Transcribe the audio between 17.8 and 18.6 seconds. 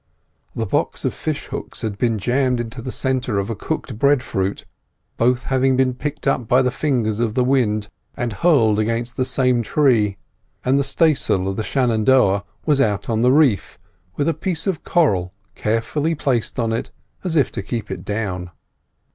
it down.